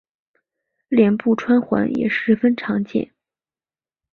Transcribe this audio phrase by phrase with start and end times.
[0.89, 3.11] 脸部穿环也十分常见。